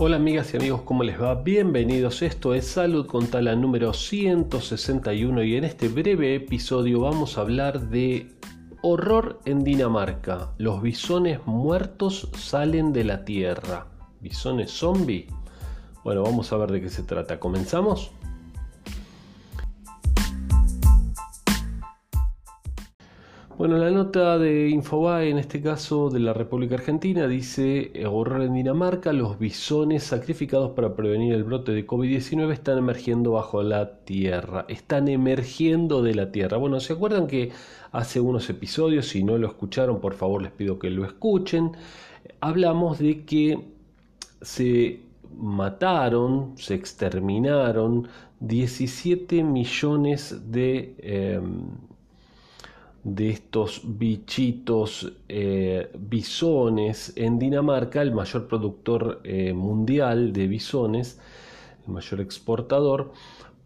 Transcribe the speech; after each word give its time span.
Hola 0.00 0.14
amigas 0.14 0.54
y 0.54 0.58
amigos, 0.58 0.82
¿cómo 0.82 1.02
les 1.02 1.20
va? 1.20 1.34
Bienvenidos, 1.34 2.22
esto 2.22 2.54
es 2.54 2.68
Salud 2.68 3.06
con 3.06 3.26
Tala 3.26 3.56
número 3.56 3.92
161 3.92 5.42
y 5.42 5.56
en 5.56 5.64
este 5.64 5.88
breve 5.88 6.36
episodio 6.36 7.00
vamos 7.00 7.36
a 7.36 7.40
hablar 7.40 7.88
de 7.90 8.30
horror 8.80 9.40
en 9.44 9.64
Dinamarca. 9.64 10.52
Los 10.56 10.82
bisones 10.82 11.40
muertos 11.46 12.30
salen 12.38 12.92
de 12.92 13.02
la 13.02 13.24
tierra. 13.24 13.88
¿Bisones 14.20 14.70
zombie? 14.70 15.26
Bueno, 16.04 16.22
vamos 16.22 16.52
a 16.52 16.58
ver 16.58 16.70
de 16.70 16.80
qué 16.80 16.90
se 16.90 17.02
trata. 17.02 17.40
¿Comenzamos? 17.40 18.12
Bueno, 23.58 23.76
la 23.76 23.90
nota 23.90 24.38
de 24.38 24.68
Infobae, 24.68 25.30
en 25.30 25.38
este 25.38 25.60
caso 25.60 26.10
de 26.10 26.20
la 26.20 26.32
República 26.32 26.76
Argentina, 26.76 27.26
dice, 27.26 27.90
horror 28.06 28.42
en 28.42 28.54
Dinamarca, 28.54 29.12
los 29.12 29.36
bisones 29.36 30.04
sacrificados 30.04 30.70
para 30.76 30.94
prevenir 30.94 31.34
el 31.34 31.42
brote 31.42 31.72
de 31.72 31.84
COVID-19 31.84 32.52
están 32.52 32.78
emergiendo 32.78 33.32
bajo 33.32 33.64
la 33.64 34.04
tierra, 34.04 34.64
están 34.68 35.08
emergiendo 35.08 36.04
de 36.04 36.14
la 36.14 36.30
tierra. 36.30 36.56
Bueno, 36.56 36.78
¿se 36.78 36.92
acuerdan 36.92 37.26
que 37.26 37.50
hace 37.90 38.20
unos 38.20 38.48
episodios, 38.48 39.08
si 39.08 39.24
no 39.24 39.36
lo 39.38 39.48
escucharon, 39.48 40.00
por 40.00 40.14
favor 40.14 40.40
les 40.40 40.52
pido 40.52 40.78
que 40.78 40.90
lo 40.90 41.04
escuchen, 41.04 41.72
hablamos 42.38 43.00
de 43.00 43.24
que 43.24 43.58
se 44.40 45.00
mataron, 45.36 46.52
se 46.58 46.74
exterminaron 46.74 48.06
17 48.38 49.42
millones 49.42 50.52
de... 50.52 50.94
Em, 50.98 51.87
de 53.04 53.30
estos 53.30 53.82
bichitos 53.84 55.12
eh, 55.28 55.90
bisones 55.98 57.12
en 57.16 57.38
Dinamarca, 57.38 58.02
el 58.02 58.12
mayor 58.12 58.48
productor 58.48 59.20
eh, 59.24 59.52
mundial 59.52 60.32
de 60.32 60.46
bisones, 60.46 61.20
el 61.86 61.92
mayor 61.92 62.20
exportador, 62.20 63.12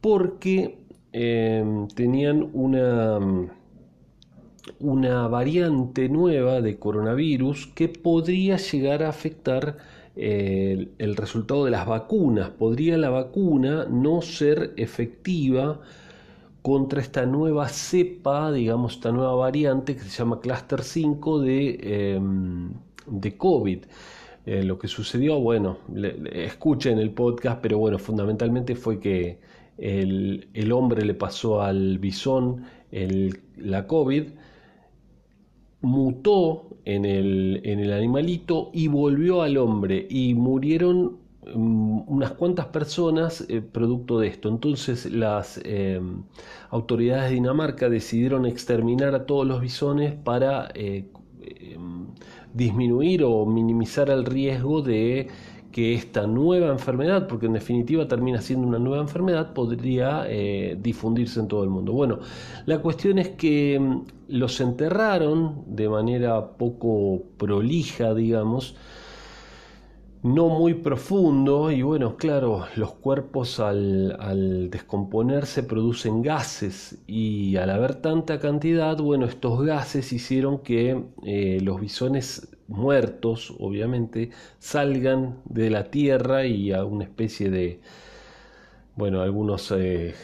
porque 0.00 0.78
em, 1.12 1.88
tenían 1.88 2.50
una, 2.52 3.18
una 4.80 5.28
variante 5.28 6.08
nueva 6.08 6.60
de 6.60 6.78
coronavirus 6.78 7.68
que 7.68 7.88
podría 7.88 8.56
llegar 8.56 9.02
a 9.02 9.08
afectar 9.08 9.78
eh, 10.14 10.88
el 10.98 11.16
resultado 11.16 11.64
de 11.64 11.70
las 11.70 11.86
vacunas. 11.86 12.50
Podría 12.50 12.98
la 12.98 13.10
vacuna 13.10 13.86
no 13.90 14.20
ser 14.20 14.74
efectiva 14.76 15.80
contra 16.62 17.00
esta 17.00 17.26
nueva 17.26 17.68
cepa, 17.68 18.52
digamos, 18.52 18.94
esta 18.94 19.12
nueva 19.12 19.34
variante 19.34 19.94
que 19.96 20.02
se 20.02 20.10
llama 20.10 20.40
Cluster 20.40 20.82
5 20.82 21.40
de, 21.40 22.14
em, 22.14 22.70
de 23.06 23.36
COVID. 23.36 23.84
Eh, 24.46 24.62
lo 24.64 24.78
que 24.78 24.88
sucedió, 24.88 25.38
bueno, 25.40 25.78
escuchen 26.32 26.98
el 26.98 27.10
podcast, 27.10 27.60
pero 27.60 27.78
bueno, 27.78 27.98
fundamentalmente 27.98 28.74
fue 28.74 28.98
que 29.00 29.38
el, 29.78 30.48
el 30.54 30.72
hombre 30.72 31.04
le 31.04 31.14
pasó 31.14 31.62
al 31.62 31.98
bisón 31.98 32.64
el, 32.90 33.40
la 33.56 33.86
COVID, 33.86 34.24
mutó 35.80 36.68
en 36.84 37.04
el, 37.04 37.60
en 37.64 37.80
el 37.80 37.92
animalito 37.92 38.70
y 38.72 38.88
volvió 38.88 39.42
al 39.42 39.56
hombre 39.56 40.06
y 40.08 40.34
murieron 40.34 41.18
unas 41.54 42.32
cuantas 42.32 42.66
personas 42.66 43.44
eh, 43.48 43.60
producto 43.60 44.18
de 44.20 44.28
esto. 44.28 44.48
Entonces 44.48 45.10
las 45.10 45.60
em, 45.64 46.22
autoridades 46.70 47.30
de 47.30 47.34
Dinamarca 47.34 47.88
decidieron 47.88 48.46
exterminar 48.46 49.14
a 49.14 49.26
todos 49.26 49.46
los 49.46 49.60
bisones 49.60 50.14
para 50.14 50.70
eh, 50.74 51.06
em, 51.40 52.06
disminuir 52.54 53.24
o 53.24 53.44
minimizar 53.46 54.10
el 54.10 54.24
riesgo 54.24 54.82
de 54.82 55.28
que 55.72 55.94
esta 55.94 56.26
nueva 56.26 56.68
enfermedad, 56.68 57.26
porque 57.26 57.46
en 57.46 57.54
definitiva 57.54 58.06
termina 58.06 58.42
siendo 58.42 58.68
una 58.68 58.78
nueva 58.78 59.02
enfermedad, 59.02 59.54
podría 59.54 60.24
eh, 60.28 60.76
difundirse 60.80 61.40
en 61.40 61.48
todo 61.48 61.64
el 61.64 61.70
mundo. 61.70 61.92
Bueno, 61.92 62.18
la 62.66 62.78
cuestión 62.80 63.18
es 63.18 63.30
que 63.30 63.74
em, 63.74 64.02
los 64.28 64.60
enterraron 64.60 65.64
de 65.66 65.88
manera 65.88 66.52
poco 66.58 67.22
prolija, 67.38 68.14
digamos, 68.14 68.76
no 70.22 70.48
muy 70.48 70.74
profundo 70.74 71.72
y 71.72 71.82
bueno, 71.82 72.16
claro, 72.16 72.66
los 72.76 72.92
cuerpos 72.92 73.58
al, 73.58 74.70
descomponerse 74.70 75.64
producen 75.64 76.22
gases 76.22 76.98
y 77.06 77.56
al 77.56 77.70
haber 77.70 77.96
tanta 77.96 78.38
cantidad, 78.38 78.96
bueno, 78.98 79.26
estos 79.26 79.64
gases 79.64 80.12
hicieron 80.12 80.58
que 80.60 81.04
eh, 81.24 81.58
los 81.62 81.80
bisones 81.80 82.48
muertos, 82.68 83.54
obviamente, 83.58 84.30
salgan 84.58 85.40
de 85.44 85.70
la 85.70 85.90
tierra 85.90 86.46
y 86.46 86.72
a 86.72 86.84
una 86.84 87.04
especie 87.04 87.50
de, 87.50 87.80
bueno, 88.94 89.22
algunos 89.22 89.70
eh, 89.72 90.14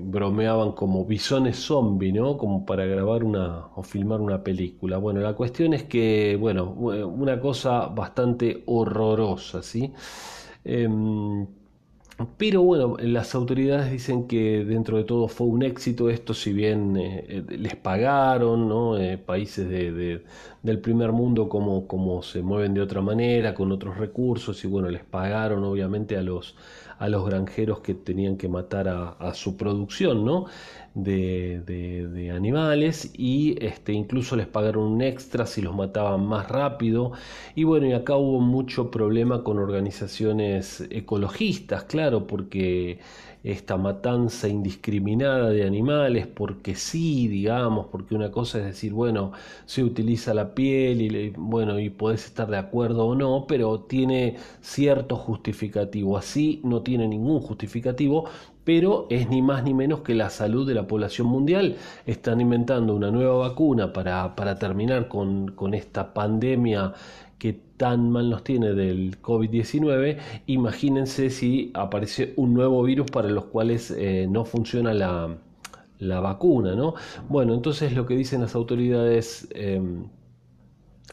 bromeaban 0.00 0.72
como 0.72 1.04
bisones 1.04 1.56
zombie, 1.58 2.12
¿no? 2.12 2.38
Como 2.38 2.64
para 2.64 2.86
grabar 2.86 3.22
una 3.22 3.66
o 3.76 3.82
filmar 3.82 4.20
una 4.20 4.42
película. 4.42 4.96
Bueno, 4.98 5.20
la 5.20 5.34
cuestión 5.34 5.74
es 5.74 5.84
que, 5.84 6.36
bueno, 6.40 6.70
una 6.70 7.38
cosa 7.40 7.86
bastante 7.88 8.62
horrorosa, 8.66 9.62
¿sí? 9.62 9.92
Em, 10.64 11.46
pero 12.36 12.62
bueno, 12.62 12.96
las 13.00 13.34
autoridades 13.34 13.90
dicen 13.90 14.28
que 14.28 14.64
dentro 14.64 14.96
de 14.96 15.04
todo 15.04 15.26
fue 15.28 15.48
un 15.48 15.62
éxito 15.64 16.08
esto, 16.08 16.32
si 16.32 16.52
bien 16.52 16.96
eh, 16.96 17.24
eh, 17.28 17.56
les 17.58 17.74
pagaron, 17.76 18.68
¿no? 18.68 18.94
países 19.26 19.68
del 19.68 20.80
primer 20.80 21.12
mundo 21.12 21.48
como, 21.48 21.86
como 21.88 22.22
se 22.22 22.40
mueven 22.42 22.72
de 22.74 22.80
otra 22.82 23.00
manera, 23.02 23.54
con 23.54 23.72
otros 23.72 23.98
recursos, 23.98 24.64
y 24.64 24.68
bueno, 24.68 24.88
les 24.90 25.04
pagaron 25.04 25.64
obviamente 25.64 26.16
a 26.16 26.22
los 26.22 26.56
a 26.98 27.08
los 27.08 27.26
granjeros 27.26 27.80
que 27.80 27.94
tenían 27.94 28.36
que 28.36 28.48
matar 28.48 28.88
a, 28.88 29.34
su 29.34 29.56
producción 29.56 30.24
¿no? 30.24 30.46
de, 30.94 31.60
de, 31.60 32.30
animales 32.30 33.10
y 33.16 33.56
este, 33.64 33.92
incluso 33.92 34.36
les 34.36 34.46
pagaron 34.46 34.84
un 34.84 35.02
extra 35.02 35.46
si 35.46 35.62
los 35.62 35.74
mataban 35.74 36.26
más 36.26 36.48
rápido. 36.48 37.12
Y 37.54 37.64
bueno, 37.64 37.86
y 37.86 37.92
acá 37.92 38.16
hubo 38.16 38.40
mucho 38.40 38.90
problema 38.90 39.42
con 39.44 39.58
organizaciones 39.58 40.86
ecologistas, 40.90 41.84
claro, 41.84 42.26
porque 42.26 42.98
esta 43.44 43.76
matanza 43.76 44.48
indiscriminada 44.48 45.50
de 45.50 45.66
animales, 45.66 46.26
porque 46.26 46.74
sí, 46.74 47.28
digamos, 47.28 47.86
porque 47.92 48.14
una 48.14 48.30
cosa 48.30 48.58
es 48.58 48.64
decir, 48.64 48.92
bueno, 48.94 49.32
se 49.66 49.84
utiliza 49.84 50.32
la 50.32 50.54
piel 50.54 51.02
y 51.02 51.30
bueno, 51.36 51.78
y 51.78 51.90
podés 51.90 52.24
estar 52.24 52.48
de 52.50 52.56
acuerdo 52.56 53.06
o 53.06 53.14
no, 53.14 53.44
pero 53.46 53.80
tiene 53.80 54.36
cierto 54.62 55.16
justificativo. 55.16 56.16
Así 56.16 56.60
no 56.64 56.82
tiene 56.82 57.06
ningún 57.06 57.40
justificativo, 57.40 58.24
pero 58.64 59.06
es 59.10 59.28
ni 59.28 59.42
más 59.42 59.62
ni 59.62 59.74
menos 59.74 60.00
que 60.00 60.14
la 60.14 60.30
salud 60.30 60.66
de 60.66 60.74
la 60.74 60.86
población 60.86 61.26
mundial. 61.26 61.76
Están 62.06 62.40
inventando 62.40 62.94
una 62.94 63.10
nueva 63.10 63.36
vacuna 63.36 63.92
para, 63.92 64.34
para 64.36 64.58
terminar 64.58 65.08
con, 65.08 65.52
con 65.52 65.74
esta 65.74 66.14
pandemia 66.14 66.94
que 67.44 67.52
tan 67.76 68.10
mal 68.10 68.30
nos 68.30 68.42
tiene 68.42 68.72
del 68.72 69.20
COVID-19, 69.20 70.16
imagínense 70.46 71.28
si 71.28 71.70
aparece 71.74 72.32
un 72.36 72.54
nuevo 72.54 72.82
virus 72.82 73.10
para 73.10 73.28
los 73.28 73.44
cuales 73.44 73.90
eh, 73.90 74.26
no 74.26 74.46
funciona 74.46 74.94
la, 74.94 76.20
vacuna, 76.22 76.74
¿no? 76.74 76.94
Bueno, 77.28 77.52
entonces 77.52 77.92
lo 77.92 78.06
que 78.06 78.16
dicen 78.16 78.40
las 78.40 78.54
autoridades 78.54 79.46
em, 79.50 80.06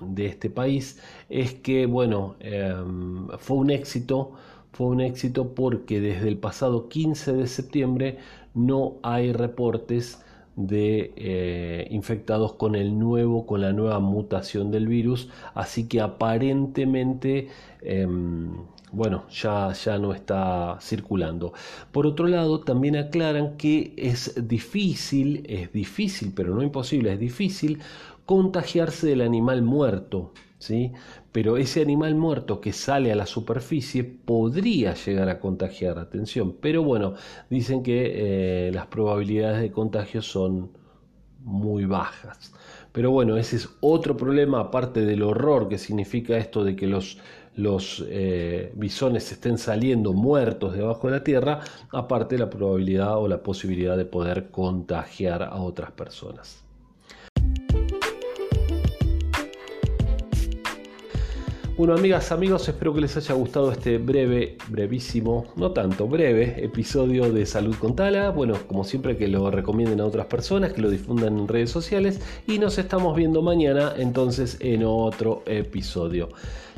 de 0.00 0.26
este 0.26 0.48
país 0.48 1.00
es 1.28 1.54
que, 1.54 1.86
bueno, 1.86 2.36
em, 2.38 3.26
fue 3.38 3.56
un 3.56 3.70
éxito, 3.70 4.30
fue 4.72 4.86
un 4.86 5.00
éxito 5.00 5.54
porque 5.56 6.00
desde 6.00 6.28
el 6.28 6.36
pasado 6.36 6.88
15 6.88 7.32
de 7.32 7.48
septiembre 7.48 8.18
no 8.54 8.98
hay 9.02 9.32
reportes 9.32 10.22
de 10.56 11.12
eh, 11.16 11.86
infectados 11.90 12.54
con 12.54 12.74
el 12.74 12.98
nuevo, 12.98 13.46
con 13.46 13.60
la 13.60 13.72
nueva 13.72 14.00
mutación 14.00 14.70
del 14.70 14.86
virus, 14.86 15.28
así 15.54 15.88
que 15.88 16.00
aparentemente, 16.00 17.48
em, 17.80 18.52
bueno, 18.92 19.24
ya, 19.30 19.72
ya 19.72 19.98
no 19.98 20.12
está 20.12 20.78
circulando. 20.80 21.54
Por 21.90 22.06
otro 22.06 22.28
lado, 22.28 22.60
también 22.60 22.96
aclaran 22.96 23.56
que 23.56 23.94
es 23.96 24.34
difícil, 24.46 25.44
es 25.48 25.72
difícil, 25.72 26.32
pero 26.34 26.54
no 26.54 26.62
imposible, 26.62 27.12
es 27.12 27.18
difícil 27.18 27.80
contagiarse 28.26 29.06
del 29.06 29.22
animal 29.22 29.62
muerto. 29.62 30.32
¿Sí? 30.58 30.92
Pero 31.32 31.56
ese 31.56 31.82
animal 31.82 32.14
muerto 32.14 32.60
que 32.60 32.72
sale 32.72 33.10
a 33.10 33.16
la 33.16 33.26
superficie 33.26 34.04
podría 34.04 34.94
llegar 34.94 35.28
a 35.28 35.40
contagiar, 35.40 35.98
atención. 35.98 36.56
Pero 36.60 36.84
bueno, 36.84 37.14
dicen 37.50 37.82
que 37.82 38.68
eh, 38.68 38.72
las 38.72 38.86
probabilidades 38.86 39.60
de 39.60 39.72
contagio 39.72 40.22
son 40.22 40.70
muy 41.40 41.84
bajas. 41.84 42.52
Pero 42.92 43.10
bueno, 43.10 43.36
ese 43.36 43.56
es 43.56 43.70
otro 43.80 44.16
problema, 44.16 44.60
aparte 44.60 45.00
del 45.00 45.22
horror 45.22 45.68
que 45.68 45.78
significa 45.78 46.36
esto 46.36 46.62
de 46.62 46.76
que 46.76 46.86
los, 46.86 47.18
los 47.54 48.04
eh, 48.08 48.72
bisones 48.74 49.30
estén 49.30 49.58
saliendo 49.58 50.12
muertos 50.12 50.74
debajo 50.74 51.08
de 51.08 51.18
la 51.18 51.24
tierra, 51.24 51.60
aparte 51.92 52.38
la 52.38 52.50
probabilidad 52.50 53.18
o 53.18 53.28
la 53.28 53.42
posibilidad 53.42 53.96
de 53.96 54.04
poder 54.06 54.50
contagiar 54.50 55.42
a 55.42 55.56
otras 55.56 55.92
personas. 55.92 56.64
Bueno, 61.74 61.94
amigas, 61.94 62.30
amigos, 62.32 62.68
espero 62.68 62.92
que 62.92 63.00
les 63.00 63.16
haya 63.16 63.34
gustado 63.34 63.72
este 63.72 63.96
breve, 63.96 64.58
brevísimo, 64.68 65.46
no 65.56 65.72
tanto, 65.72 66.06
breve 66.06 66.62
episodio 66.62 67.32
de 67.32 67.46
Salud 67.46 67.74
con 67.76 67.96
Tala. 67.96 68.28
Bueno, 68.28 68.58
como 68.68 68.84
siempre 68.84 69.16
que 69.16 69.26
lo 69.26 69.50
recomienden 69.50 70.00
a 70.02 70.04
otras 70.04 70.26
personas, 70.26 70.74
que 70.74 70.82
lo 70.82 70.90
difundan 70.90 71.38
en 71.38 71.48
redes 71.48 71.70
sociales 71.70 72.20
y 72.46 72.58
nos 72.58 72.76
estamos 72.76 73.16
viendo 73.16 73.40
mañana 73.40 73.94
entonces 73.96 74.58
en 74.60 74.84
otro 74.84 75.42
episodio. 75.46 76.28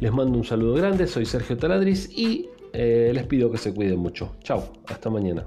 Les 0.00 0.12
mando 0.12 0.36
un 0.36 0.44
saludo 0.44 0.74
grande, 0.74 1.06
soy 1.06 1.24
Sergio 1.24 1.56
Taladris 1.56 2.10
y 2.10 2.48
eh, 2.72 3.12
les 3.14 3.26
pido 3.26 3.48
que 3.48 3.58
se 3.58 3.72
cuiden 3.72 4.00
mucho. 4.00 4.32
Chao, 4.42 4.72
hasta 4.86 5.08
mañana. 5.08 5.46